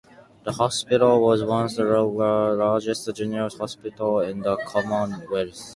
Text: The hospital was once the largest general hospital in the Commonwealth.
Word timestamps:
The 0.45 0.53
hospital 0.53 1.21
was 1.21 1.43
once 1.43 1.75
the 1.75 1.83
largest 1.93 3.07
general 3.15 3.49
hospital 3.55 4.21
in 4.21 4.39
the 4.39 4.57
Commonwealth. 4.65 5.61